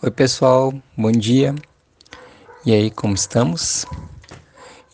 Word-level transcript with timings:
Oi, 0.00 0.12
pessoal, 0.12 0.72
bom 0.96 1.10
dia. 1.10 1.52
E 2.64 2.72
aí, 2.72 2.88
como 2.88 3.14
estamos? 3.14 3.84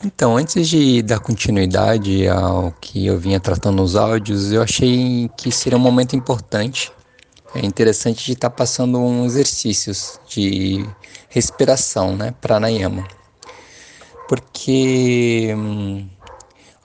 Então, 0.02 0.34
antes 0.34 0.66
de 0.66 1.02
dar 1.02 1.20
continuidade 1.20 2.26
ao 2.26 2.72
que 2.80 3.04
eu 3.04 3.18
vinha 3.18 3.38
tratando 3.38 3.76
nos 3.76 3.96
áudios, 3.96 4.50
eu 4.50 4.62
achei 4.62 5.30
que 5.36 5.52
seria 5.52 5.76
um 5.76 5.80
momento 5.80 6.16
importante, 6.16 6.90
é 7.54 7.66
interessante 7.66 8.24
de 8.24 8.32
estar 8.32 8.48
tá 8.48 8.56
passando 8.56 8.98
uns 8.98 9.32
exercícios 9.32 10.18
de 10.26 10.88
respiração, 11.28 12.16
né, 12.16 12.32
pranayama. 12.40 13.04
Porque 14.26 15.52
hum, 15.54 16.08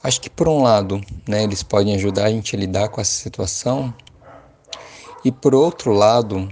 acho 0.03 0.19
que 0.19 0.29
por 0.29 0.49
um 0.49 0.61
lado, 0.61 0.99
né, 1.25 1.45
eles 1.45 1.63
podem 1.63 1.95
ajudar 1.95 2.25
a 2.25 2.29
gente 2.29 2.53
a 2.53 2.59
lidar 2.59 2.89
com 2.89 2.99
essa 2.99 3.23
situação, 3.23 3.93
e 5.23 5.31
por 5.31 5.55
outro 5.55 5.93
lado, 5.93 6.49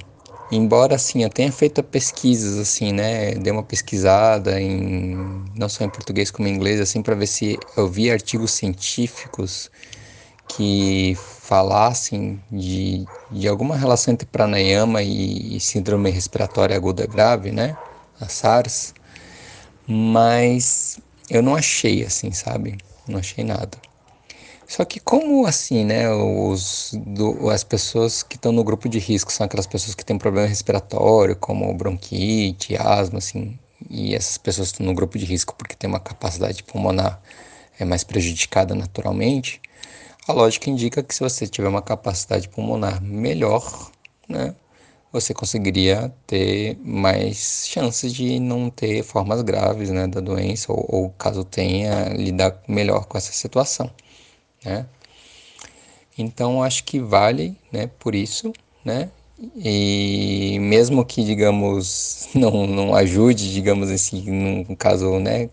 Embora 0.49 0.95
assim 0.95 1.23
eu 1.23 1.29
tenha 1.29 1.51
feito 1.51 1.83
pesquisas 1.83 2.57
assim, 2.57 2.93
né, 2.93 3.33
dei 3.35 3.51
uma 3.51 3.63
pesquisada 3.63 4.59
em 4.61 5.43
não 5.55 5.67
só 5.67 5.83
em 5.83 5.89
português 5.89 6.31
como 6.31 6.47
em 6.47 6.53
inglês 6.53 6.79
assim 6.79 7.01
para 7.01 7.15
ver 7.15 7.27
se 7.27 7.59
eu 7.75 7.87
vi 7.89 8.09
artigos 8.09 8.51
científicos 8.51 9.69
que 10.47 11.15
falassem 11.17 12.41
de, 12.51 13.07
de 13.29 13.47
alguma 13.47 13.75
relação 13.77 14.13
entre 14.13 14.27
pranayama 14.27 15.03
e, 15.03 15.57
e 15.57 15.59
síndrome 15.59 16.09
respiratória 16.11 16.75
aguda 16.75 17.05
grave, 17.07 17.51
né, 17.51 17.77
a 18.19 18.27
SARS, 18.29 18.93
mas 19.87 20.99
eu 21.29 21.41
não 21.41 21.55
achei 21.55 22.03
assim, 22.05 22.31
sabe? 22.31 22.77
Não 23.07 23.19
achei 23.19 23.43
nada. 23.43 23.77
Só 24.67 24.83
que 24.83 24.99
como 24.99 25.45
assim, 25.45 25.85
né, 25.85 26.09
os, 26.11 26.91
do, 26.93 27.49
as 27.49 27.63
pessoas 27.63 28.21
que 28.21 28.35
estão 28.35 28.51
no 28.51 28.63
grupo 28.65 28.89
de 28.89 28.99
risco 28.99 29.31
são 29.31 29.45
aquelas 29.45 29.65
pessoas 29.65 29.95
que 29.95 30.03
têm 30.03 30.17
problema 30.17 30.45
respiratório, 30.47 31.37
como 31.37 31.73
bronquite, 31.73 32.75
asma, 32.77 33.19
assim, 33.19 33.57
e 33.89 34.13
essas 34.13 34.37
pessoas 34.37 34.67
estão 34.67 34.85
no 34.85 34.93
grupo 34.93 35.17
de 35.17 35.25
risco 35.25 35.55
porque 35.55 35.73
têm 35.75 35.89
uma 35.89 36.01
capacidade 36.01 36.63
pulmonar 36.63 37.21
é 37.79 37.85
mais 37.85 38.03
prejudicada 38.03 38.75
naturalmente, 38.75 39.61
a 40.27 40.33
lógica 40.33 40.69
indica 40.69 41.03
que 41.03 41.13
se 41.15 41.21
você 41.21 41.47
tiver 41.47 41.69
uma 41.69 41.81
capacidade 41.81 42.49
pulmonar 42.49 43.01
melhor, 43.01 43.91
né, 44.27 44.55
você 45.13 45.33
conseguiria 45.33 46.13
ter 46.25 46.77
mais 46.83 47.67
chances 47.67 48.13
de 48.13 48.39
não 48.39 48.69
ter 48.69 49.03
formas 49.03 49.41
graves 49.41 49.89
né, 49.91 50.07
da 50.07 50.19
doença, 50.19 50.71
ou, 50.73 50.85
ou 50.89 51.09
caso 51.11 51.43
tenha, 51.45 52.09
lidar 52.09 52.61
melhor 52.67 53.05
com 53.05 53.17
essa 53.17 53.31
situação 53.31 53.89
né? 54.67 54.85
Então 56.17 56.61
acho 56.61 56.83
que 56.83 56.99
vale, 56.99 57.55
né, 57.71 57.89
por 57.99 58.13
isso, 58.13 58.51
né? 58.83 59.09
E 59.55 60.57
mesmo 60.59 61.05
que, 61.05 61.23
digamos, 61.23 62.27
não, 62.35 62.65
não 62.67 62.95
ajude, 62.95 63.53
digamos 63.53 63.89
assim, 63.89 64.23
num 64.29 64.75
caso, 64.75 65.19
né, 65.19 65.49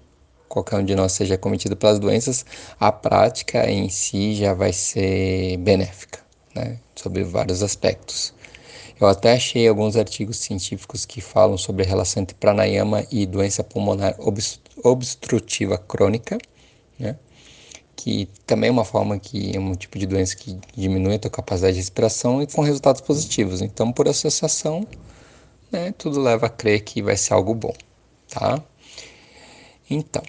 qualquer 0.49 0.77
um 0.79 0.85
de 0.85 0.95
nós 0.95 1.13
seja 1.13 1.37
cometido 1.39 1.77
pelas 1.77 1.99
doenças, 1.99 2.45
a 2.81 2.91
prática 2.91 3.71
em 3.71 3.89
si 3.89 4.35
já 4.35 4.55
vai 4.55 4.73
ser 4.73 5.59
benéfica, 5.59 6.21
né, 6.55 6.79
sobre 6.97 7.23
vários 7.25 7.63
aspectos. 7.63 8.33
Eu 9.01 9.09
até 9.09 9.35
achei 9.35 9.69
alguns 9.69 9.97
artigos 9.97 10.39
científicos 10.39 11.05
que 11.05 11.21
falam 11.21 11.59
sobre 11.59 11.85
a 11.85 11.87
relação 11.87 12.23
entre 12.23 12.35
pranayama 12.37 13.05
e 13.11 13.27
doença 13.27 13.63
pulmonar 13.63 14.17
obstrutiva 14.83 15.77
crônica, 15.77 16.39
né? 16.99 17.17
Que 17.97 18.29
também 18.47 18.69
é 18.69 18.73
uma 18.73 18.85
forma 18.85 19.19
que 19.19 19.57
é 19.57 19.61
um 19.61 19.75
tipo 19.75 19.99
de 19.99 20.07
doença 20.07 20.37
que 20.37 20.59
diminui 20.77 21.17
a 21.17 21.19
tua 21.19 21.31
capacidade 21.31 21.75
de 21.75 21.81
respiração 21.81 22.43
e 22.43 22.47
com 22.47 22.63
resultados 22.63 23.01
positivos. 23.01 23.61
Então, 23.63 23.93
por 23.93 24.09
associação, 24.09 24.87
né, 25.71 25.93
tudo 25.97 26.21
leva 26.21 26.47
a 26.47 26.51
crer 26.51 26.83
que 26.83 27.03
vai 27.03 27.17
ser 27.17 27.35
algo 27.35 27.55
bom, 27.55 27.75
tá? 28.29 28.63
Então, 29.89 30.23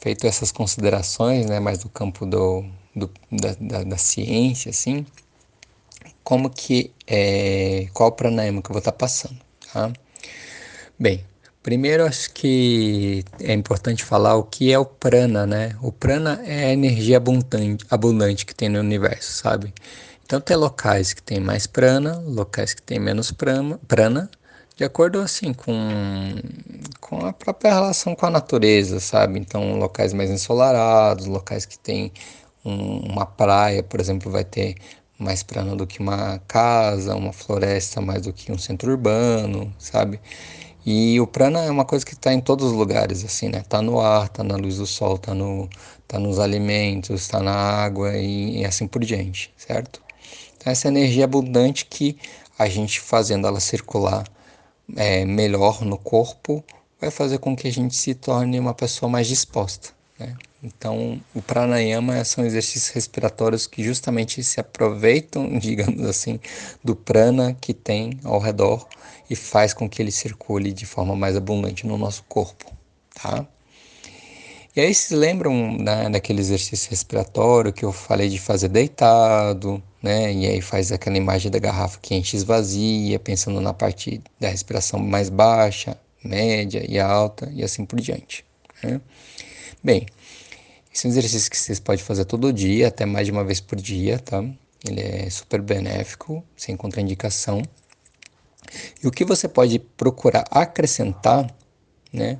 feito 0.00 0.26
essas 0.26 0.52
considerações, 0.52 1.46
né, 1.46 1.60
mais 1.60 1.78
do 1.78 1.88
campo 1.88 2.26
do, 2.26 2.64
do 2.94 3.10
da, 3.30 3.54
da, 3.60 3.84
da, 3.84 3.96
ciência, 3.96 4.70
assim, 4.70 5.06
como 6.24 6.50
que 6.50 6.92
é, 7.06 7.88
qual 7.92 8.08
o 8.10 8.12
pranayama 8.12 8.62
que 8.62 8.70
eu 8.70 8.74
vou 8.74 8.80
estar 8.80 8.92
tá 8.92 8.98
passando, 8.98 9.38
tá? 9.72 9.92
Bem, 10.98 11.24
Primeiro, 11.62 12.04
acho 12.04 12.32
que 12.32 13.24
é 13.40 13.52
importante 13.52 14.04
falar 14.04 14.34
o 14.36 14.42
que 14.42 14.72
é 14.72 14.78
o 14.78 14.84
prana, 14.84 15.46
né? 15.46 15.76
O 15.80 15.92
prana 15.92 16.42
é 16.44 16.66
a 16.66 16.72
energia 16.72 17.18
abundante, 17.18 17.84
abundante 17.88 18.44
que 18.44 18.54
tem 18.54 18.68
no 18.68 18.80
universo, 18.80 19.32
sabe? 19.32 19.72
Então, 20.24 20.40
tem 20.40 20.56
locais 20.56 21.12
que 21.12 21.22
tem 21.22 21.38
mais 21.38 21.66
prana, 21.66 22.18
locais 22.26 22.74
que 22.74 22.82
tem 22.82 22.98
menos 22.98 23.30
prana, 23.30 23.78
prana 23.86 24.28
de 24.76 24.84
acordo 24.84 25.20
assim 25.20 25.52
com, 25.52 25.74
com 27.00 27.26
a 27.26 27.32
própria 27.32 27.72
relação 27.72 28.14
com 28.14 28.26
a 28.26 28.30
natureza, 28.30 28.98
sabe? 29.00 29.38
Então, 29.38 29.78
locais 29.78 30.12
mais 30.12 30.30
ensolarados, 30.30 31.26
locais 31.26 31.64
que 31.66 31.78
tem 31.78 32.12
um, 32.64 32.98
uma 33.12 33.26
praia, 33.26 33.82
por 33.82 34.00
exemplo, 34.00 34.30
vai 34.30 34.44
ter 34.44 34.76
mais 35.18 35.42
prana 35.42 35.76
do 35.76 35.86
que 35.86 36.00
uma 36.00 36.38
casa, 36.48 37.14
uma 37.14 37.32
floresta 37.32 38.00
mais 38.00 38.22
do 38.22 38.32
que 38.32 38.50
um 38.50 38.58
centro 38.58 38.90
urbano, 38.90 39.72
sabe? 39.78 40.20
E 40.84 41.20
o 41.20 41.26
prana 41.26 41.60
é 41.60 41.70
uma 41.70 41.84
coisa 41.84 42.04
que 42.04 42.14
está 42.14 42.32
em 42.32 42.40
todos 42.40 42.66
os 42.66 42.72
lugares, 42.72 43.24
assim, 43.24 43.48
né? 43.48 43.62
Tá 43.68 43.80
no 43.80 44.00
ar, 44.00 44.28
tá 44.28 44.42
na 44.42 44.56
luz 44.56 44.78
do 44.78 44.86
sol, 44.86 45.16
tá, 45.16 45.34
no, 45.34 45.68
tá 46.08 46.18
nos 46.18 46.38
alimentos, 46.38 47.28
tá 47.28 47.40
na 47.40 47.54
água 47.54 48.16
e, 48.16 48.60
e 48.60 48.64
assim 48.64 48.86
por 48.86 49.04
diante, 49.04 49.52
certo? 49.56 50.02
Então, 50.56 50.72
essa 50.72 50.88
energia 50.88 51.24
abundante 51.24 51.86
que 51.86 52.18
a 52.58 52.68
gente 52.68 53.00
fazendo 53.00 53.46
ela 53.46 53.60
circular 53.60 54.24
é, 54.96 55.24
melhor 55.24 55.82
no 55.84 55.98
corpo 55.98 56.64
vai 57.00 57.10
fazer 57.10 57.38
com 57.38 57.56
que 57.56 57.68
a 57.68 57.72
gente 57.72 57.94
se 57.94 58.14
torne 58.14 58.58
uma 58.58 58.74
pessoa 58.74 59.08
mais 59.08 59.26
disposta, 59.26 59.90
né? 60.18 60.36
Então, 60.62 61.20
o 61.34 61.42
pranayama 61.42 62.24
são 62.24 62.44
exercícios 62.44 62.90
respiratórios 62.90 63.66
que 63.66 63.82
justamente 63.82 64.44
se 64.44 64.60
aproveitam, 64.60 65.48
digamos 65.58 66.06
assim, 66.06 66.38
do 66.84 66.94
prana 66.94 67.56
que 67.60 67.74
tem 67.74 68.20
ao 68.22 68.38
redor 68.38 68.86
e 69.28 69.34
faz 69.34 69.74
com 69.74 69.88
que 69.88 70.00
ele 70.00 70.12
circule 70.12 70.72
de 70.72 70.86
forma 70.86 71.16
mais 71.16 71.36
abundante 71.36 71.86
no 71.86 71.98
nosso 71.98 72.22
corpo, 72.28 72.70
tá? 73.14 73.46
E 74.74 74.80
aí 74.80 74.94
se 74.94 75.14
lembram 75.14 75.76
né, 75.76 76.08
daquele 76.08 76.40
exercício 76.40 76.88
respiratório 76.88 77.72
que 77.72 77.84
eu 77.84 77.92
falei 77.92 78.28
de 78.28 78.38
fazer 78.38 78.68
deitado, 78.68 79.82
né? 80.02 80.32
E 80.32 80.46
aí 80.46 80.62
faz 80.62 80.90
aquela 80.90 81.16
imagem 81.16 81.50
da 81.50 81.58
garrafa 81.58 81.98
que 82.00 82.14
esvazia, 82.14 83.18
pensando 83.18 83.60
na 83.60 83.74
parte 83.74 84.22
da 84.40 84.48
respiração 84.48 84.98
mais 84.98 85.28
baixa, 85.28 85.98
média 86.24 86.84
e 86.88 86.98
alta 86.98 87.50
e 87.52 87.62
assim 87.62 87.84
por 87.84 88.00
diante. 88.00 88.44
Né? 88.82 89.00
Bem, 89.84 90.06
esse 90.92 91.06
é 91.06 91.08
um 91.08 91.12
exercício 91.12 91.50
que 91.50 91.56
vocês 91.56 91.80
podem 91.80 92.04
fazer 92.04 92.24
todo 92.26 92.52
dia, 92.52 92.88
até 92.88 93.06
mais 93.06 93.26
de 93.26 93.32
uma 93.32 93.44
vez 93.44 93.60
por 93.60 93.80
dia, 93.80 94.18
tá? 94.18 94.44
Ele 94.86 95.00
é 95.00 95.30
super 95.30 95.62
benéfico, 95.62 96.44
sem 96.56 96.76
contraindicação. 96.76 97.62
E 99.02 99.06
o 99.06 99.10
que 99.10 99.24
você 99.24 99.48
pode 99.48 99.78
procurar 99.78 100.44
acrescentar, 100.50 101.52
né? 102.12 102.38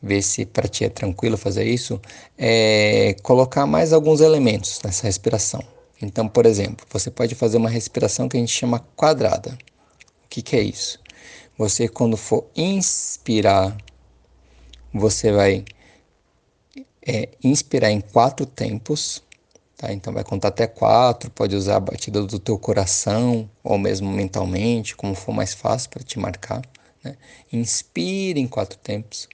Ver 0.00 0.22
se 0.22 0.46
para 0.46 0.68
ti 0.68 0.84
é 0.84 0.88
tranquilo 0.88 1.36
fazer 1.36 1.64
isso, 1.64 2.00
é 2.36 3.16
colocar 3.22 3.66
mais 3.66 3.92
alguns 3.92 4.20
elementos 4.20 4.80
nessa 4.84 5.06
respiração. 5.06 5.62
Então, 6.00 6.28
por 6.28 6.46
exemplo, 6.46 6.86
você 6.88 7.10
pode 7.10 7.34
fazer 7.34 7.56
uma 7.56 7.68
respiração 7.68 8.28
que 8.28 8.36
a 8.36 8.40
gente 8.40 8.52
chama 8.52 8.78
quadrada. 8.94 9.58
O 10.24 10.28
que, 10.28 10.40
que 10.40 10.54
é 10.54 10.62
isso? 10.62 11.00
Você, 11.56 11.88
quando 11.88 12.16
for 12.16 12.46
inspirar, 12.54 13.76
você 14.94 15.32
vai 15.32 15.64
é, 17.08 17.30
inspirar 17.42 17.90
em 17.90 18.00
quatro 18.00 18.46
tempos 18.46 19.22
Tá? 19.78 19.92
Então 19.92 20.12
vai 20.12 20.24
contar 20.24 20.48
até 20.48 20.66
quatro, 20.66 21.30
pode 21.30 21.54
usar 21.54 21.76
a 21.76 21.80
batida 21.80 22.20
do 22.24 22.40
teu 22.40 22.58
coração 22.58 23.48
ou 23.62 23.78
mesmo 23.78 24.10
mentalmente, 24.10 24.96
como 24.96 25.14
for 25.14 25.32
mais 25.32 25.54
fácil 25.54 25.88
para 25.88 26.02
te 26.02 26.18
marcar. 26.18 26.62
Né? 27.02 27.16
Inspire 27.52 28.40
em 28.40 28.48
quatro 28.48 28.76
tempos, 28.76 29.28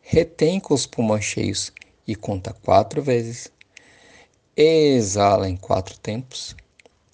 retém 0.00 0.58
com 0.58 0.72
os 0.72 0.86
pulmões 0.86 1.24
cheios 1.24 1.70
e 2.06 2.16
conta 2.16 2.54
quatro 2.54 3.02
vezes. 3.02 3.52
Exala 4.56 5.50
em 5.50 5.56
quatro 5.56 5.98
tempos 5.98 6.56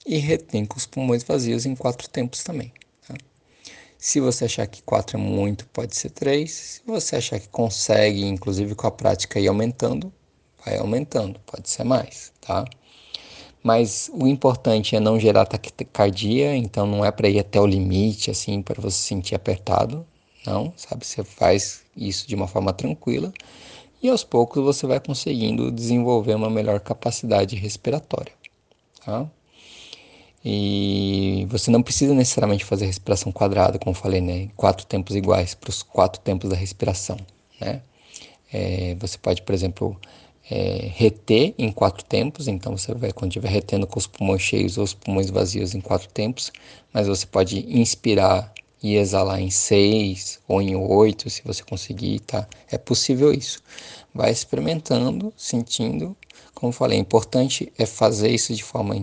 e 0.07 0.19
retém 0.19 0.65
com 0.65 0.77
os 0.77 0.87
pulmões 0.87 1.25
vazios 1.25 1.67
em 1.67 1.75
quatro 1.75 2.09
tempos 2.09 2.45
também. 2.45 2.73
Se 4.01 4.19
você 4.19 4.47
achar 4.47 4.67
que 4.67 4.83
quatro 4.83 5.19
é 5.19 5.21
muito, 5.21 5.67
pode 5.67 5.95
ser 5.95 6.09
três. 6.09 6.51
Se 6.51 6.83
você 6.87 7.17
achar 7.17 7.39
que 7.39 7.49
consegue, 7.49 8.25
inclusive 8.25 8.75
com 8.75 8.87
a 8.87 8.91
prática, 8.91 9.39
ir 9.39 9.47
aumentando, 9.47 10.11
vai 10.65 10.79
aumentando, 10.79 11.39
pode 11.41 11.69
ser 11.69 11.85
mais, 11.85 12.33
tá? 12.41 12.65
Mas 13.63 14.11
o 14.15 14.27
importante 14.27 14.97
é 14.97 15.01
não 15.01 15.21
gerar 15.21 15.45
taquicardia, 15.45 16.57
então 16.57 16.87
não 16.87 17.05
é 17.05 17.13
para 17.13 17.29
ir 17.29 17.39
até 17.41 17.61
o 17.61 17.67
limite, 17.67 18.31
assim, 18.31 18.63
para 18.63 18.81
você 18.81 18.97
sentir 18.97 19.35
apertado, 19.35 20.07
não, 20.47 20.73
sabe? 20.77 21.05
Você 21.05 21.23
faz 21.23 21.83
isso 21.95 22.27
de 22.27 22.35
uma 22.35 22.49
forma 22.49 22.73
tranquila 22.73 23.31
e 24.03 24.09
aos 24.09 24.25
poucos 24.25 24.65
você 24.65 24.87
vai 24.87 24.99
conseguindo 24.99 25.71
desenvolver 25.71 26.35
uma 26.35 26.49
melhor 26.49 26.81
capacidade 26.81 27.55
respiratória, 27.55 28.33
tá? 29.05 29.31
E 30.45 31.47
você 31.51 31.71
não 31.71 31.83
precisa 31.83 32.15
necessariamente 32.15 32.65
fazer 32.65 32.87
respiração 32.87 33.31
quadrada, 33.31 33.79
como 33.79 33.95
falei, 33.95 34.21
né? 34.21 34.49
Quatro 34.57 34.87
tempos 34.87 35.15
iguais 35.15 35.55
para 35.55 35.71
os 35.71 35.83
quatro 35.83 36.21
tempos 36.23 36.49
da 36.49 36.57
respiração, 36.57 37.19
né? 37.61 37.83
É, 38.53 38.97
você 38.99 39.19
pode, 39.19 39.43
por 39.43 39.55
exemplo, 39.55 40.01
é, 40.51 40.91
reter 40.95 41.55
em 41.59 41.71
quatro 41.71 42.05
tempos, 42.05 42.49
então 42.49 42.77
você 42.77 42.93
vai, 42.95 43.13
quando 43.13 43.31
estiver 43.31 43.51
retendo 43.51 43.87
com 43.87 43.99
os 43.99 44.07
pulmões 44.07 44.43
cheios 44.43 44.79
ou 44.79 44.85
os 44.85 44.95
pulmões 44.95 45.31
vazios 45.31 45.75
em 45.75 45.81
quatro 45.81 46.09
tempos, 46.09 46.51
mas 46.93 47.07
você 47.07 47.27
pode 47.27 47.59
inspirar 47.69 48.53
e 48.83 48.97
exalar 48.97 49.41
em 49.41 49.51
seis 49.51 50.41
ou 50.49 50.61
em 50.61 50.75
oito, 50.75 51.29
se 51.31 51.43
você 51.45 51.63
conseguir, 51.63 52.21
tá? 52.21 52.49
É 52.71 52.79
possível 52.79 53.33
isso. 53.33 53.63
Vai 54.15 54.31
experimentando, 54.33 55.33
sentindo. 55.37 56.17
Como 56.55 56.73
falei, 56.73 56.99
é 56.99 57.01
importante 57.01 57.73
é 57.79 57.87
fazer 57.87 58.31
isso 58.31 58.55
de 58.55 58.65
forma 58.65 58.97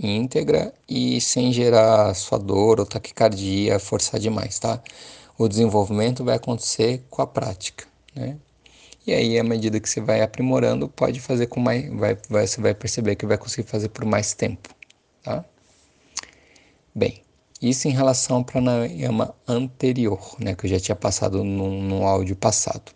íntegra 0.00 0.72
e 0.88 1.20
sem 1.20 1.52
gerar 1.52 2.14
sua 2.14 2.38
dor 2.38 2.80
ou 2.80 2.86
taquicardia, 2.86 3.78
forçar 3.78 4.20
demais, 4.20 4.58
tá? 4.58 4.82
O 5.38 5.48
desenvolvimento 5.48 6.24
vai 6.24 6.36
acontecer 6.36 7.02
com 7.10 7.22
a 7.22 7.26
prática, 7.26 7.86
né? 8.14 8.36
E 9.06 9.12
aí, 9.12 9.38
à 9.38 9.44
medida 9.44 9.78
que 9.78 9.88
você 9.88 10.00
vai 10.00 10.22
aprimorando, 10.22 10.88
pode 10.88 11.20
fazer 11.20 11.46
com 11.46 11.60
mais, 11.60 11.88
vai, 11.92 12.16
vai, 12.28 12.46
você 12.46 12.60
vai 12.60 12.74
perceber 12.74 13.16
que 13.16 13.26
vai 13.26 13.36
conseguir 13.36 13.68
fazer 13.68 13.90
por 13.90 14.04
mais 14.04 14.32
tempo, 14.32 14.70
tá? 15.22 15.44
Bem, 16.94 17.22
isso 17.60 17.88
em 17.88 17.90
relação 17.90 18.38
ao 18.38 18.44
pranayama 18.44 19.34
anterior, 19.46 20.36
né, 20.38 20.54
que 20.54 20.66
eu 20.66 20.70
já 20.70 20.80
tinha 20.80 20.96
passado 20.96 21.44
no, 21.44 21.82
no 21.82 22.06
áudio 22.06 22.36
passado. 22.36 22.92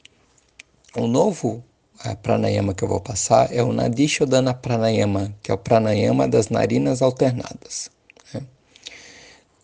O 0.97 1.07
novo 1.07 1.63
a 2.01 2.15
pranayama 2.15 2.75
que 2.75 2.85
eu 2.85 2.89
vou 2.89 3.01
passar 3.01 3.53
é 3.53 3.63
o 3.63 3.73
Nadishodana 3.73 4.55
Pranayama, 4.55 5.35
que 5.43 5.51
é 5.51 5.55
o 5.55 5.59
pranayama 5.59 6.29
das 6.29 6.49
narinas 6.49 7.03
alternadas. 7.03 7.91
Né? 8.33 8.43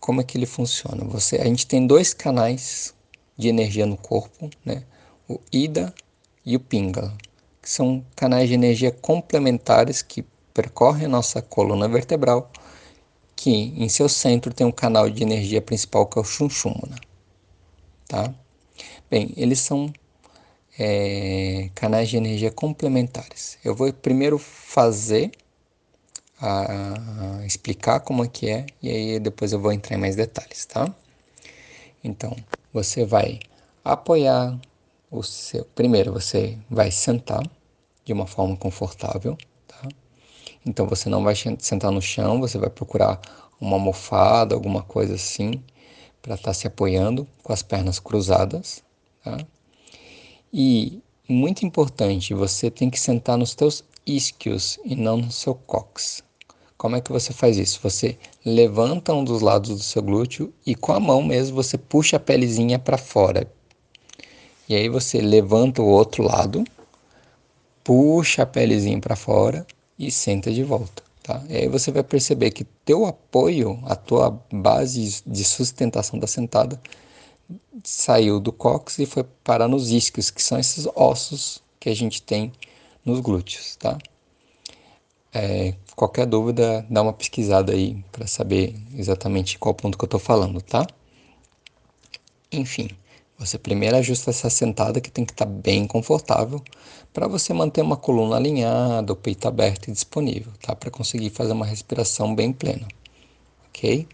Como 0.00 0.20
é 0.20 0.24
que 0.24 0.36
ele 0.36 0.46
funciona? 0.46 1.04
Você, 1.04 1.36
a 1.36 1.44
gente 1.44 1.66
tem 1.66 1.86
dois 1.86 2.12
canais 2.12 2.92
de 3.36 3.48
energia 3.48 3.86
no 3.86 3.96
corpo, 3.96 4.50
né? 4.64 4.82
o 5.28 5.40
Ida 5.52 5.94
e 6.44 6.56
o 6.56 6.60
Pingala, 6.60 7.16
que 7.62 7.70
são 7.70 8.04
canais 8.16 8.48
de 8.48 8.54
energia 8.54 8.90
complementares 8.90 10.02
que 10.02 10.24
percorrem 10.52 11.06
a 11.06 11.08
nossa 11.08 11.40
coluna 11.40 11.88
vertebral, 11.88 12.50
que 13.36 13.50
em 13.50 13.88
seu 13.88 14.08
centro 14.08 14.52
tem 14.52 14.66
um 14.66 14.72
canal 14.72 15.08
de 15.08 15.22
energia 15.22 15.62
principal 15.62 16.06
que 16.06 16.18
é 16.18 16.22
o 16.22 16.24
Shunshumana. 16.24 16.96
Tá? 18.06 18.34
Bem, 19.10 19.32
eles 19.36 19.60
são 19.60 19.92
é, 20.78 21.70
canais 21.74 22.08
de 22.08 22.16
energia 22.16 22.50
complementares. 22.50 23.58
Eu 23.64 23.74
vou 23.74 23.92
primeiro 23.92 24.38
fazer, 24.38 25.30
a, 26.40 27.38
a, 27.40 27.46
explicar 27.46 28.00
como 28.00 28.24
é 28.24 28.28
que 28.28 28.48
é, 28.50 28.66
e 28.82 28.90
aí 28.90 29.20
depois 29.20 29.52
eu 29.52 29.60
vou 29.60 29.72
entrar 29.72 29.96
em 29.96 30.00
mais 30.00 30.16
detalhes, 30.16 30.66
tá? 30.66 30.92
Então, 32.02 32.36
você 32.72 33.04
vai 33.04 33.40
apoiar 33.84 34.58
o 35.10 35.22
seu. 35.22 35.64
Primeiro 35.74 36.12
você 36.12 36.58
vai 36.68 36.90
sentar 36.90 37.42
de 38.04 38.12
uma 38.12 38.26
forma 38.26 38.56
confortável, 38.56 39.38
tá? 39.66 39.88
Então 40.66 40.86
você 40.86 41.08
não 41.08 41.22
vai 41.22 41.34
sentar 41.58 41.90
no 41.90 42.02
chão, 42.02 42.40
você 42.40 42.58
vai 42.58 42.70
procurar 42.70 43.20
uma 43.60 43.76
almofada, 43.76 44.54
alguma 44.54 44.82
coisa 44.82 45.14
assim, 45.14 45.62
para 46.20 46.34
estar 46.34 46.48
tá 46.48 46.54
se 46.54 46.66
apoiando 46.66 47.26
com 47.42 47.52
as 47.52 47.62
pernas 47.62 47.98
cruzadas, 47.98 48.82
tá? 49.22 49.38
E 50.56 51.02
muito 51.28 51.66
importante, 51.66 52.32
você 52.32 52.70
tem 52.70 52.88
que 52.88 53.00
sentar 53.00 53.36
nos 53.36 53.56
teus 53.56 53.82
isquios 54.06 54.78
e 54.84 54.94
não 54.94 55.16
no 55.16 55.32
seu 55.32 55.52
cox. 55.52 56.22
Como 56.78 56.94
é 56.94 57.00
que 57.00 57.10
você 57.10 57.32
faz 57.32 57.56
isso? 57.56 57.80
Você 57.82 58.16
levanta 58.46 59.12
um 59.12 59.24
dos 59.24 59.40
lados 59.40 59.70
do 59.70 59.82
seu 59.82 60.00
glúteo 60.00 60.54
e 60.64 60.76
com 60.76 60.92
a 60.92 61.00
mão 61.00 61.20
mesmo 61.24 61.56
você 61.56 61.76
puxa 61.76 62.18
a 62.18 62.20
pelezinha 62.20 62.78
para 62.78 62.96
fora, 62.96 63.50
e 64.68 64.76
aí 64.76 64.88
você 64.88 65.20
levanta 65.20 65.82
o 65.82 65.88
outro 65.88 66.22
lado, 66.22 66.62
puxa 67.82 68.44
a 68.44 68.46
pelezinha 68.46 69.00
para 69.00 69.16
fora 69.16 69.66
e 69.98 70.08
senta 70.08 70.52
de 70.52 70.62
volta, 70.62 71.02
tá? 71.20 71.42
E 71.48 71.56
aí 71.56 71.68
você 71.68 71.90
vai 71.90 72.04
perceber 72.04 72.52
que 72.52 72.62
teu 72.84 73.06
apoio, 73.06 73.82
a 73.86 73.96
tua 73.96 74.40
base 74.52 75.20
de 75.26 75.44
sustentação 75.44 76.16
da 76.16 76.28
sentada 76.28 76.80
saiu 77.82 78.40
do 78.40 78.52
cóccix 78.52 78.98
e 78.98 79.06
foi 79.06 79.24
parar 79.42 79.68
nos 79.68 79.90
isquios, 79.90 80.30
que 80.30 80.42
são 80.42 80.58
esses 80.58 80.86
ossos 80.94 81.62
que 81.78 81.88
a 81.88 81.94
gente 81.94 82.22
tem 82.22 82.52
nos 83.04 83.20
glúteos, 83.20 83.76
tá? 83.76 83.98
É, 85.32 85.74
qualquer 85.96 86.26
dúvida, 86.26 86.86
dá 86.88 87.02
uma 87.02 87.12
pesquisada 87.12 87.72
aí 87.72 88.02
para 88.12 88.26
saber 88.26 88.74
exatamente 88.94 89.58
qual 89.58 89.74
ponto 89.74 89.98
que 89.98 90.04
eu 90.04 90.06
estou 90.06 90.20
falando, 90.20 90.60
tá? 90.60 90.86
Enfim. 92.52 92.88
Você 93.36 93.58
primeiro 93.58 93.96
ajusta 93.96 94.30
essa 94.30 94.48
sentada 94.48 95.00
que 95.00 95.10
tem 95.10 95.24
que 95.24 95.32
estar 95.32 95.44
tá 95.44 95.50
bem 95.50 95.86
confortável 95.86 96.62
para 97.12 97.26
você 97.26 97.52
manter 97.52 97.82
uma 97.82 97.96
coluna 97.96 98.36
alinhada, 98.36 99.12
o 99.12 99.16
peito 99.16 99.48
aberto 99.48 99.88
e 99.88 99.92
disponível, 99.92 100.52
tá? 100.62 100.74
Para 100.74 100.90
conseguir 100.90 101.30
fazer 101.30 101.52
uma 101.52 101.66
respiração 101.66 102.34
bem 102.34 102.52
plena, 102.52 102.86
ok? 103.68 104.06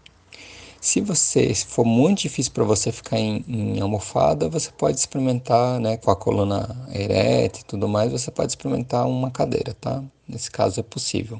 Se 0.81 0.99
você 0.99 1.53
se 1.53 1.67
for 1.67 1.85
muito 1.85 2.21
difícil 2.23 2.51
para 2.51 2.63
você 2.63 2.91
ficar 2.91 3.19
em, 3.19 3.45
em, 3.47 3.79
almofada, 3.79 4.49
você 4.49 4.71
pode 4.71 4.97
experimentar, 4.97 5.79
né, 5.79 5.95
com 5.97 6.09
a 6.09 6.15
coluna 6.15 6.87
ereta 6.91 7.59
e 7.59 7.63
tudo 7.63 7.87
mais, 7.87 8.11
você 8.11 8.31
pode 8.31 8.51
experimentar 8.51 9.07
uma 9.07 9.29
cadeira, 9.29 9.75
tá? 9.79 10.03
Nesse 10.27 10.49
caso 10.49 10.79
é 10.79 10.83
possível. 10.83 11.39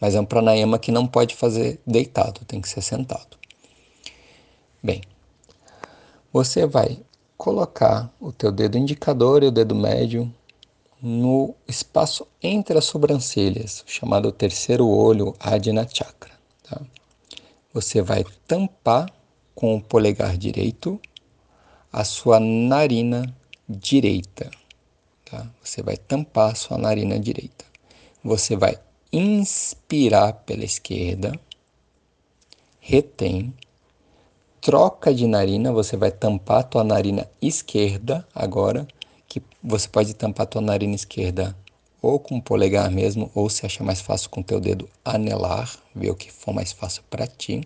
Mas 0.00 0.14
é 0.14 0.20
um 0.20 0.24
pranayama 0.24 0.78
que 0.78 0.90
não 0.90 1.06
pode 1.06 1.36
fazer 1.36 1.78
deitado, 1.86 2.46
tem 2.46 2.62
que 2.62 2.68
ser 2.68 2.80
sentado. 2.80 3.36
Bem, 4.82 5.02
você 6.32 6.64
vai 6.66 6.98
colocar 7.36 8.10
o 8.18 8.32
teu 8.32 8.50
dedo 8.50 8.78
indicador 8.78 9.42
e 9.42 9.48
o 9.48 9.52
dedo 9.52 9.74
médio 9.74 10.32
no 11.02 11.54
espaço 11.66 12.26
entre 12.42 12.78
as 12.78 12.86
sobrancelhas, 12.86 13.84
chamado 13.86 14.32
terceiro 14.32 14.88
olho 14.88 15.34
Adina 15.38 15.86
Chakra. 15.86 16.27
Tá? 16.27 16.27
Você 17.72 18.00
vai 18.00 18.24
tampar 18.46 19.12
com 19.54 19.76
o 19.76 19.82
polegar 19.82 20.36
direito 20.36 21.00
a 21.92 22.04
sua 22.04 22.40
narina 22.40 23.34
direita. 23.68 24.50
Tá? 25.24 25.46
Você 25.62 25.82
vai 25.82 25.96
tampar 25.96 26.52
a 26.52 26.54
sua 26.54 26.78
narina 26.78 27.18
direita. 27.18 27.64
Você 28.24 28.56
vai 28.56 28.78
inspirar 29.12 30.32
pela 30.32 30.64
esquerda, 30.64 31.38
retém 32.80 33.54
troca 34.60 35.14
de 35.14 35.26
narina, 35.26 35.72
você 35.72 35.96
vai 35.96 36.10
tampar 36.10 36.60
a 36.60 36.62
tua 36.62 36.84
narina 36.84 37.28
esquerda 37.40 38.26
agora, 38.34 38.86
que 39.26 39.42
você 39.62 39.88
pode 39.88 40.14
tampar 40.14 40.44
a 40.44 40.48
tua 40.48 40.60
narina 40.60 40.94
esquerda 40.94 41.56
ou 42.00 42.18
com 42.18 42.36
o 42.36 42.42
polegar 42.42 42.90
mesmo, 42.90 43.30
ou 43.34 43.48
se 43.48 43.66
achar 43.66 43.84
mais 43.84 44.00
fácil 44.00 44.30
com 44.30 44.40
o 44.40 44.44
teu 44.44 44.60
dedo 44.60 44.88
anelar, 45.04 45.76
ver 45.94 46.10
o 46.10 46.14
que 46.14 46.32
for 46.32 46.52
mais 46.52 46.72
fácil 46.72 47.02
para 47.10 47.26
ti. 47.26 47.62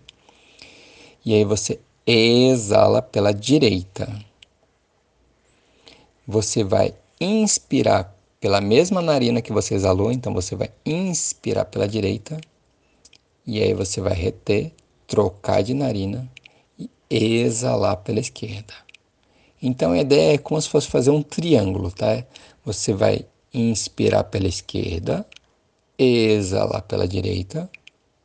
E 1.25 1.35
aí 1.35 1.45
você 1.45 1.79
exala 2.07 3.01
pela 3.03 3.33
direita. 3.33 4.09
Você 6.27 6.65
vai 6.65 6.95
inspirar 7.21 8.17
pela 8.41 8.61
mesma 8.61 9.01
narina 9.01 9.43
que 9.43 9.53
você 9.53 9.75
exalou, 9.75 10.11
então 10.11 10.33
você 10.33 10.57
vai 10.57 10.71
inspirar 10.85 11.65
pela 11.67 11.87
direita. 11.87 12.41
E 13.47 13.63
aí 13.63 13.75
você 13.75 14.01
vai 14.01 14.15
reter, 14.15 14.73
trocar 15.07 15.63
de 15.63 15.75
narina 15.75 16.29
exalar 17.11 17.99
pela 17.99 18.21
esquerda. 18.21 18.73
Então 19.63 19.93
a 19.93 19.99
ideia 19.99 20.35
é 20.35 20.39
como 20.39 20.61
se 20.61 20.69
fosse 20.69 20.89
fazer 20.89 21.11
um 21.11 21.23
triângulo, 21.23 21.91
tá? 21.91 22.25
Você 22.65 22.93
vai 22.93 23.27
inspirar 23.53 24.25
pela 24.25 24.49
esquerda, 24.49 25.27
exalar 25.99 26.83
pela 26.83 27.07
direita 27.07 27.71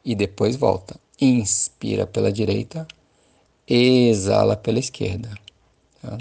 e 0.03 0.15
depois 0.15 0.55
volta. 0.55 0.95
Inspira 1.19 2.05
pela 2.05 2.31
direita, 2.31 2.87
exala 3.67 4.55
pela 4.55 4.79
esquerda. 4.79 5.29
Tá? 6.01 6.17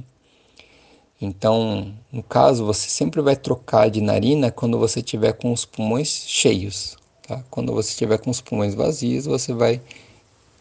Então, 1.20 1.94
no 2.12 2.22
caso, 2.22 2.64
você 2.64 2.88
sempre 2.88 3.22
vai 3.22 3.36
trocar 3.36 3.88
de 3.90 4.00
narina 4.00 4.50
quando 4.50 4.78
você 4.78 5.00
tiver 5.00 5.32
com 5.32 5.52
os 5.52 5.64
pulmões 5.64 6.24
cheios. 6.26 6.96
Tá? 7.26 7.42
Quando 7.50 7.72
você 7.72 7.90
estiver 7.90 8.18
com 8.18 8.30
os 8.30 8.40
pulmões 8.40 8.74
vazios, 8.74 9.26
você 9.26 9.52
vai 9.52 9.80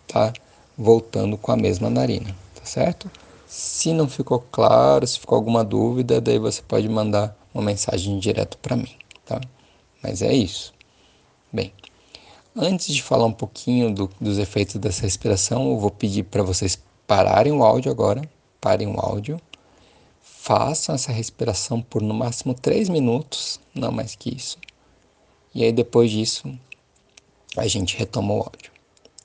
estar 0.08 0.32
tá 0.32 0.42
voltando 0.78 1.38
com 1.38 1.52
a 1.52 1.58
mesma 1.58 1.90
narina, 1.90 2.36
tá 2.54 2.66
certo? 2.66 3.10
Se 3.48 3.94
não 3.94 4.08
ficou 4.08 4.40
claro, 4.40 5.06
se 5.06 5.20
ficou 5.20 5.36
alguma 5.36 5.64
dúvida, 5.64 6.20
daí 6.20 6.40
você 6.40 6.62
pode 6.62 6.90
mandar 6.90 7.38
uma 7.54 7.64
mensagem 7.64 8.18
direto 8.20 8.58
para 8.58 8.76
mim, 8.76 8.96
tá? 9.26 9.40
Mas 10.02 10.22
é 10.22 10.34
isso. 10.34 10.74
Bem, 11.52 11.72
antes 12.56 12.94
de 12.94 13.02
falar 13.02 13.26
um 13.26 13.32
pouquinho 13.32 13.94
do, 13.94 14.10
dos 14.20 14.38
efeitos 14.38 14.76
dessa 14.76 15.04
respiração, 15.04 15.72
eu 15.72 15.80
vou 15.80 15.92
pedir 15.92 16.24
para 16.24 16.44
vocês 16.44 16.82
pararem 17.06 17.54
o 17.54 17.64
áudio 17.64 17.92
agora, 17.92 18.22
parem 18.60 18.88
o 18.88 19.00
áudio, 19.00 19.40
façam 20.22 20.96
essa 20.96 21.12
respiração 21.12 21.82
por 21.82 22.02
no 22.02 22.14
máximo 22.14 22.54
3 22.54 22.90
minutos, 22.90 23.60
não 23.74 23.92
mais 23.92 24.16
que 24.16 24.36
isso. 24.36 24.58
E 25.54 25.64
aí 25.64 25.72
depois 25.72 26.12
disso, 26.12 26.54
a 27.56 27.68
gente 27.68 27.98
retoma 27.98 28.34
o 28.34 28.40
áudio 28.40 28.76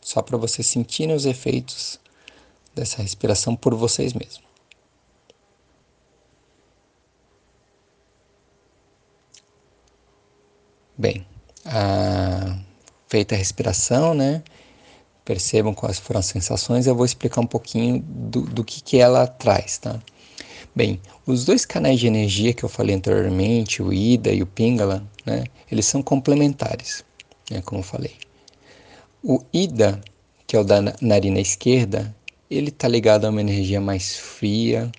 só 0.00 0.22
para 0.22 0.36
vocês 0.36 0.66
sentirem 0.66 1.14
os 1.14 1.26
efeitos 1.26 2.00
dessa 2.80 3.02
respiração 3.02 3.54
por 3.54 3.74
vocês 3.74 4.14
mesmos. 4.14 4.40
Bem, 10.96 11.26
a... 11.66 12.58
feita 13.06 13.34
a 13.34 13.38
respiração, 13.38 14.14
né? 14.14 14.42
Percebam 15.26 15.74
quais 15.74 15.98
foram 15.98 16.20
as 16.20 16.26
sensações. 16.26 16.86
Eu 16.86 16.96
vou 16.96 17.04
explicar 17.04 17.42
um 17.42 17.46
pouquinho 17.46 18.02
do, 18.02 18.42
do 18.42 18.64
que, 18.64 18.82
que 18.82 18.98
ela 18.98 19.26
traz, 19.26 19.76
tá? 19.76 20.00
Bem, 20.74 21.00
os 21.26 21.44
dois 21.44 21.66
canais 21.66 22.00
de 22.00 22.06
energia 22.06 22.54
que 22.54 22.64
eu 22.64 22.68
falei 22.68 22.94
anteriormente, 22.94 23.82
o 23.82 23.92
Ida 23.92 24.32
e 24.32 24.42
o 24.42 24.46
Pingala, 24.46 25.06
né? 25.26 25.44
Eles 25.70 25.84
são 25.84 26.02
complementares, 26.02 27.04
né? 27.50 27.60
Como 27.60 27.80
eu 27.80 27.84
falei. 27.84 28.14
O 29.22 29.44
Ida, 29.52 30.00
que 30.46 30.56
é 30.56 30.58
o 30.58 30.64
da 30.64 30.80
narina 31.00 31.40
esquerda, 31.40 32.14
ele 32.50 32.70
está 32.70 32.88
ligado 32.88 33.26
a 33.26 33.30
uma 33.30 33.40
energia 33.40 33.80
mais 33.80 34.16
fria, 34.16 34.90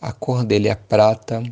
a 0.00 0.12
cor 0.12 0.44
dele 0.44 0.68
é 0.68 0.74
prata, 0.74 1.42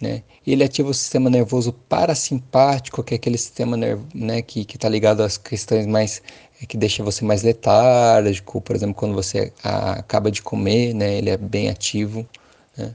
né? 0.00 0.22
Ele 0.46 0.64
ativa 0.64 0.90
o 0.90 0.94
sistema 0.94 1.30
nervoso 1.30 1.72
parasimpático, 1.72 3.02
que 3.02 3.14
é 3.14 3.16
aquele 3.16 3.38
sistema 3.38 3.76
né, 4.14 4.42
que 4.42 4.60
está 4.60 4.88
ligado 4.88 5.22
às 5.22 5.38
questões 5.38 5.86
mais 5.86 6.20
é, 6.60 6.66
que 6.66 6.76
deixa 6.76 7.02
você 7.02 7.24
mais 7.24 7.42
letárgico, 7.42 8.60
por 8.60 8.76
exemplo, 8.76 8.94
quando 8.94 9.14
você 9.14 9.52
acaba 9.62 10.30
de 10.30 10.42
comer, 10.42 10.94
né, 10.94 11.14
ele 11.16 11.30
é 11.30 11.36
bem 11.36 11.70
ativo. 11.70 12.28
Né? 12.76 12.94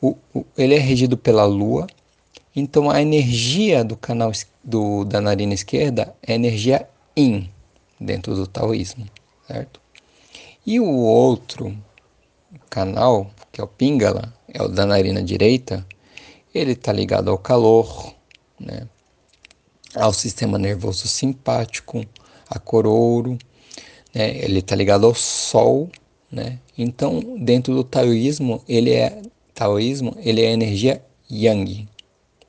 O, 0.00 0.16
o, 0.34 0.44
ele 0.58 0.74
é 0.74 0.78
regido 0.78 1.16
pela 1.16 1.44
Lua, 1.44 1.86
então 2.54 2.90
a 2.90 3.00
energia 3.00 3.84
do 3.84 3.96
canal 3.96 4.32
do, 4.62 5.04
da 5.04 5.20
narina 5.20 5.54
esquerda 5.54 6.14
é 6.26 6.34
energia 6.34 6.86
Yin 7.16 7.50
dentro 7.98 8.34
do 8.34 8.46
taoísmo, 8.46 9.06
certo? 9.46 9.85
E 10.66 10.80
o 10.80 10.96
outro 10.96 11.78
canal, 12.68 13.30
que 13.52 13.60
é 13.60 13.64
o 13.64 13.68
Pingala, 13.68 14.34
é 14.52 14.60
o 14.60 14.66
da 14.66 14.84
narina 14.84 15.22
direita, 15.22 15.86
ele 16.52 16.72
está 16.72 16.92
ligado 16.92 17.30
ao 17.30 17.38
calor, 17.38 18.12
né? 18.58 18.88
ao 19.94 20.12
sistema 20.12 20.58
nervoso 20.58 21.06
simpático, 21.06 22.04
a 22.50 22.58
cor 22.58 22.84
ouro, 22.84 23.38
né? 24.12 24.36
ele 24.38 24.58
está 24.58 24.74
ligado 24.74 25.06
ao 25.06 25.14
sol, 25.14 25.88
né? 26.32 26.58
Então, 26.76 27.36
dentro 27.38 27.72
do 27.72 27.84
taoísmo, 27.84 28.60
ele 28.68 28.90
é 28.90 29.22
taoísmo, 29.54 30.16
ele 30.18 30.42
é 30.42 30.50
energia 30.50 31.00
yang, 31.30 31.88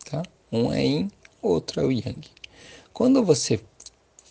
tá? 0.10 0.24
Um 0.52 0.74
é 0.74 0.84
yin, 0.84 1.12
outro 1.40 1.82
é 1.82 1.86
o 1.86 1.92
yang. 1.92 2.28
Quando 2.92 3.24
você 3.24 3.60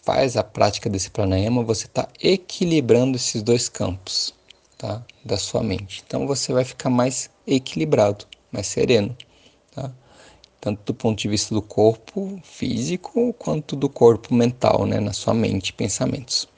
faz 0.06 0.38
a 0.38 0.42
prática 0.42 0.88
desse 0.88 1.10
pranayama, 1.10 1.62
você 1.62 1.84
está 1.84 2.08
equilibrando 2.22 3.16
esses 3.16 3.42
dois 3.42 3.68
campos, 3.68 4.32
tá? 4.78 5.04
Da 5.22 5.36
sua 5.36 5.62
mente. 5.62 6.02
Então, 6.06 6.26
você 6.26 6.52
vai 6.54 6.64
ficar 6.64 6.88
mais 6.88 7.28
equilibrado, 7.46 8.24
mais 8.50 8.66
sereno 8.66 9.14
tá? 9.76 9.92
tanto 10.60 10.80
do 10.86 10.94
ponto 10.94 11.20
de 11.20 11.28
vista 11.28 11.54
do 11.54 11.62
corpo 11.62 12.40
físico 12.42 13.32
quanto 13.34 13.76
do 13.76 13.88
corpo 13.88 14.34
mental, 14.34 14.86
né? 14.86 14.98
na 14.98 15.12
sua 15.12 15.34
mente, 15.34 15.72
pensamentos. 15.72 16.48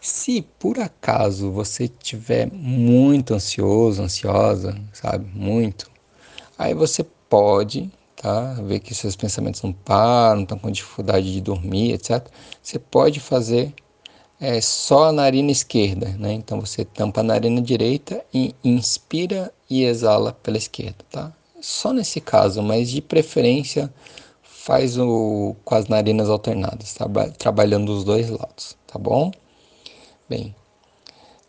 Se 0.00 0.42
por 0.58 0.78
acaso 0.78 1.50
você 1.50 1.84
estiver 1.84 2.50
muito 2.52 3.32
ansioso, 3.32 4.02
ansiosa, 4.02 4.78
sabe, 4.92 5.26
muito, 5.32 5.90
aí 6.58 6.74
você 6.74 7.04
pode, 7.28 7.90
ver 8.62 8.80
que 8.80 8.94
seus 8.94 9.16
pensamentos 9.16 9.62
não 9.62 9.72
param, 9.72 10.42
estão 10.42 10.58
com 10.58 10.70
dificuldade 10.70 11.32
de 11.32 11.40
dormir, 11.40 11.92
etc. 11.92 12.26
Você 12.62 12.78
pode 12.78 13.20
fazer 13.20 13.74
é, 14.40 14.60
só 14.60 15.04
a 15.08 15.12
narina 15.12 15.50
esquerda, 15.50 16.08
né? 16.18 16.32
Então 16.32 16.60
você 16.60 16.84
tampa 16.84 17.20
a 17.20 17.24
narina 17.24 17.60
direita 17.60 18.24
e 18.32 18.54
inspira 18.62 19.52
e 19.68 19.84
exala 19.84 20.32
pela 20.32 20.56
esquerda, 20.56 21.04
tá? 21.10 21.32
só 21.60 21.92
nesse 21.92 22.20
caso, 22.20 22.62
mas 22.62 22.90
de 22.90 23.00
preferência 23.02 23.92
faz 24.42 24.98
o 24.98 25.56
com 25.64 25.74
as 25.74 25.88
narinas 25.88 26.28
alternadas, 26.28 26.94
tá? 26.94 27.06
trabalhando 27.36 27.90
os 27.90 28.04
dois 28.04 28.30
lados, 28.30 28.76
tá 28.86 28.98
bom? 28.98 29.32
Bem, 30.28 30.54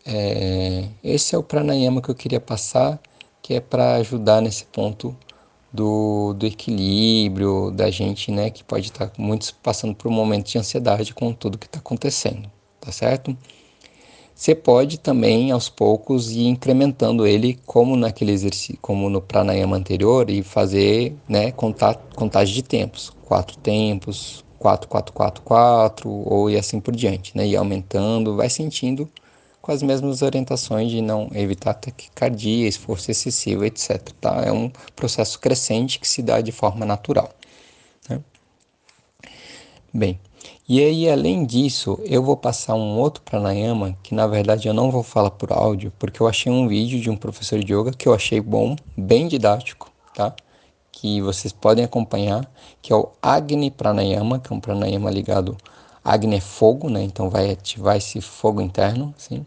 é, 0.04 0.88
esse 1.02 1.34
é 1.34 1.38
o 1.38 1.42
pranayama 1.42 2.02
que 2.02 2.08
eu 2.08 2.14
queria 2.14 2.40
passar, 2.40 2.98
que 3.42 3.54
é 3.54 3.60
para 3.60 3.94
ajudar 3.96 4.40
nesse 4.40 4.64
ponto 4.64 5.16
do, 5.72 6.34
do 6.34 6.46
equilíbrio 6.46 7.70
da 7.70 7.90
gente, 7.90 8.30
né, 8.30 8.50
que 8.50 8.64
pode 8.64 8.86
estar 8.86 9.08
tá 9.08 9.12
muitos 9.18 9.50
passando 9.50 9.94
por 9.94 10.08
um 10.08 10.14
momento 10.14 10.46
de 10.46 10.58
ansiedade 10.58 11.14
com 11.14 11.32
tudo 11.32 11.58
que 11.58 11.66
está 11.66 11.78
acontecendo, 11.78 12.50
tá 12.80 12.90
certo? 12.90 13.36
Você 14.34 14.54
pode 14.54 14.98
também, 15.00 15.50
aos 15.50 15.68
poucos, 15.68 16.30
ir 16.30 16.46
incrementando 16.46 17.26
ele, 17.26 17.58
como 17.66 17.96
naquele 17.96 18.30
exercício, 18.30 18.78
como 18.80 19.10
no 19.10 19.20
pranayama 19.20 19.76
anterior, 19.76 20.30
e 20.30 20.44
fazer, 20.44 21.12
né, 21.28 21.50
contar, 21.50 21.96
contagem 22.14 22.54
de 22.54 22.62
tempos. 22.62 23.12
Quatro 23.24 23.58
tempos, 23.58 24.44
quatro, 24.56 24.88
quatro, 24.88 25.12
quatro, 25.12 25.42
quatro, 25.42 26.08
ou 26.08 26.48
e 26.48 26.56
assim 26.56 26.78
por 26.78 26.94
diante, 26.94 27.36
né? 27.36 27.48
E 27.48 27.56
aumentando, 27.56 28.36
vai 28.36 28.48
sentindo 28.48 29.08
com 29.68 29.72
as 29.72 29.82
mesmas 29.82 30.22
orientações 30.22 30.90
de 30.90 31.02
não 31.02 31.28
evitar 31.34 31.74
taquicardia, 31.74 32.66
esforço 32.66 33.10
excessivo, 33.10 33.66
etc. 33.66 34.00
Tá? 34.18 34.40
É 34.42 34.50
um 34.50 34.72
processo 34.96 35.38
crescente 35.38 36.00
que 36.00 36.08
se 36.08 36.22
dá 36.22 36.40
de 36.40 36.50
forma 36.50 36.86
natural. 36.86 37.30
Né? 38.08 38.18
Bem, 39.92 40.18
e 40.66 40.82
aí, 40.82 41.10
além 41.10 41.44
disso, 41.44 42.00
eu 42.04 42.22
vou 42.22 42.34
passar 42.34 42.76
um 42.76 42.98
outro 42.98 43.22
pranayama 43.22 43.94
que 44.02 44.14
na 44.14 44.26
verdade 44.26 44.68
eu 44.68 44.72
não 44.72 44.90
vou 44.90 45.02
falar 45.02 45.32
por 45.32 45.52
áudio, 45.52 45.92
porque 45.98 46.22
eu 46.22 46.26
achei 46.26 46.50
um 46.50 46.66
vídeo 46.66 46.98
de 46.98 47.10
um 47.10 47.16
professor 47.16 47.62
de 47.62 47.74
yoga 47.74 47.92
que 47.92 48.08
eu 48.08 48.14
achei 48.14 48.40
bom, 48.40 48.74
bem 48.96 49.28
didático, 49.28 49.92
tá? 50.14 50.34
Que 50.90 51.20
vocês 51.20 51.52
podem 51.52 51.84
acompanhar, 51.84 52.50
que 52.80 52.90
é 52.90 52.96
o 52.96 53.10
Agni 53.20 53.70
Pranayama, 53.70 54.38
que 54.38 54.50
é 54.50 54.56
um 54.56 54.60
pranayama 54.60 55.10
ligado 55.10 55.58
Agni 56.04 56.36
é 56.36 56.40
fogo, 56.40 56.88
né? 56.88 57.02
Então 57.02 57.30
vai 57.30 57.50
ativar 57.50 57.96
esse 57.96 58.20
fogo 58.20 58.60
interno, 58.60 59.14
sim, 59.16 59.44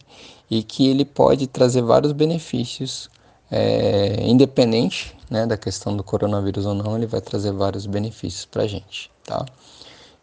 e 0.49 0.63
que 0.63 0.87
ele 0.87 1.05
pode 1.05 1.47
trazer 1.47 1.81
vários 1.81 2.11
benefícios, 2.11 3.09
é, 3.49 4.17
independente, 4.23 5.15
né, 5.29 5.45
da 5.45 5.57
questão 5.57 5.95
do 5.95 6.03
coronavírus 6.03 6.65
ou 6.65 6.73
não, 6.73 6.97
ele 6.97 7.07
vai 7.07 7.21
trazer 7.21 7.51
vários 7.53 7.85
benefícios 7.85 8.45
para 8.45 8.67
gente, 8.67 9.09
tá? 9.23 9.45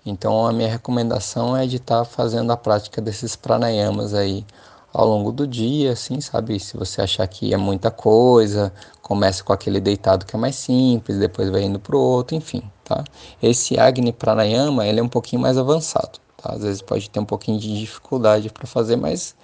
Então 0.04 0.46
a 0.46 0.52
minha 0.52 0.68
recomendação 0.68 1.56
é 1.56 1.66
de 1.66 1.76
estar 1.76 1.98
tá 1.98 2.04
fazendo 2.04 2.50
a 2.50 2.56
prática 2.56 3.00
desses 3.00 3.36
pranayamas 3.36 4.14
aí 4.14 4.44
ao 4.92 5.06
longo 5.06 5.32
do 5.32 5.46
dia, 5.46 5.92
assim, 5.92 6.20
sabe? 6.20 6.58
Se 6.58 6.76
você 6.76 7.02
achar 7.02 7.26
que 7.26 7.52
é 7.52 7.56
muita 7.56 7.90
coisa, 7.90 8.72
comece 9.02 9.42
com 9.42 9.52
aquele 9.52 9.80
deitado 9.80 10.26
que 10.26 10.34
é 10.34 10.38
mais 10.38 10.56
simples, 10.56 11.18
depois 11.18 11.50
vai 11.50 11.62
indo 11.62 11.78
pro 11.78 11.98
outro, 11.98 12.36
enfim, 12.36 12.62
tá? 12.84 13.04
Esse 13.42 13.78
Agni 13.78 14.12
Pranayama, 14.12 14.86
ele 14.86 15.00
é 15.00 15.02
um 15.02 15.08
pouquinho 15.08 15.42
mais 15.42 15.58
avançado, 15.58 16.18
tá? 16.36 16.54
Às 16.54 16.62
vezes 16.62 16.82
pode 16.82 17.08
ter 17.10 17.20
um 17.20 17.24
pouquinho 17.24 17.58
de 17.58 17.78
dificuldade 17.78 18.50
para 18.50 18.66
fazer, 18.66 18.96
mas 18.96 19.34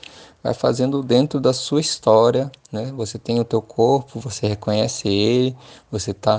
vai 0.42 0.54
fazendo 0.54 1.02
dentro 1.02 1.40
da 1.40 1.52
sua 1.52 1.80
história, 1.80 2.50
né? 2.70 2.92
Você 2.96 3.18
tem 3.18 3.40
o 3.40 3.44
teu 3.44 3.62
corpo, 3.62 4.20
você 4.20 4.46
reconhece 4.46 5.08
ele, 5.08 5.56
você 5.90 6.10
está 6.10 6.38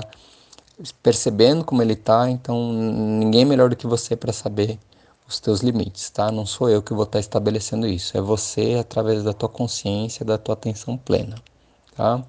percebendo 1.02 1.64
como 1.64 1.82
ele 1.82 1.94
está, 1.94 2.28
então 2.30 2.72
ninguém 2.72 3.42
é 3.42 3.44
melhor 3.44 3.70
do 3.70 3.76
que 3.76 3.86
você 3.86 4.14
para 4.14 4.32
saber 4.32 4.78
os 5.28 5.40
teus 5.40 5.60
limites, 5.60 6.10
tá? 6.10 6.30
Não 6.30 6.46
sou 6.46 6.68
eu 6.68 6.82
que 6.82 6.94
vou 6.94 7.04
estar 7.04 7.14
tá 7.14 7.20
estabelecendo 7.20 7.86
isso, 7.86 8.16
é 8.16 8.20
você 8.20 8.76
através 8.80 9.24
da 9.24 9.32
tua 9.32 9.48
consciência, 9.48 10.24
da 10.24 10.38
tua 10.38 10.54
atenção 10.54 10.96
plena, 10.96 11.36
tá? 11.96 12.22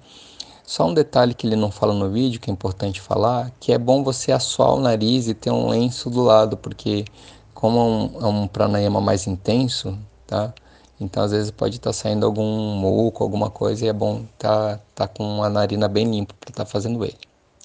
Só 0.64 0.86
um 0.86 0.92
detalhe 0.92 1.32
que 1.34 1.46
ele 1.46 1.56
não 1.56 1.70
fala 1.70 1.94
no 1.94 2.10
vídeo, 2.10 2.40
que 2.40 2.50
é 2.50 2.52
importante 2.52 3.00
falar, 3.00 3.50
que 3.58 3.72
é 3.72 3.78
bom 3.78 4.02
você 4.04 4.32
assoar 4.32 4.74
o 4.74 4.80
nariz 4.80 5.26
e 5.26 5.34
ter 5.34 5.50
um 5.50 5.68
lenço 5.68 6.10
do 6.10 6.22
lado, 6.22 6.56
porque 6.56 7.06
como 7.54 7.78
é 7.78 7.82
um, 7.82 8.22
é 8.22 8.26
um 8.26 8.46
pranayama 8.46 9.00
mais 9.00 9.26
intenso, 9.26 9.98
tá? 10.26 10.52
Então 11.00 11.22
às 11.22 11.30
vezes 11.30 11.50
pode 11.50 11.76
estar 11.76 11.90
tá 11.90 11.94
saindo 11.94 12.26
algum 12.26 12.74
muco, 12.76 13.22
alguma 13.22 13.50
coisa, 13.50 13.86
e 13.86 13.88
é 13.88 13.92
bom 13.92 14.24
estar 14.34 14.78
tá, 14.78 15.06
tá 15.06 15.08
com 15.08 15.42
a 15.42 15.48
narina 15.48 15.88
bem 15.88 16.10
limpa 16.10 16.34
para 16.38 16.50
estar 16.50 16.64
tá 16.64 16.70
fazendo 16.70 17.04
ele, 17.04 17.18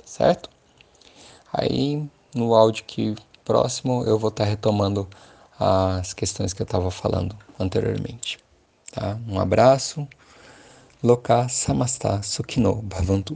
certo? 0.05 0.49
Aí 1.51 2.07
no 2.33 2.55
áudio 2.55 2.85
que 2.85 3.15
próximo 3.43 4.03
eu 4.05 4.17
vou 4.17 4.29
estar 4.29 4.45
retomando 4.45 5.07
as 5.59 6.13
questões 6.13 6.53
que 6.53 6.61
eu 6.61 6.65
estava 6.65 6.89
falando 6.91 7.35
anteriormente. 7.59 8.39
Tá? 8.91 9.17
Um 9.27 9.39
abraço. 9.39 10.07
Loka 11.01 11.47
Samasta 11.49 12.21
Sukhino 12.21 12.75
Bhavantu. 12.75 13.35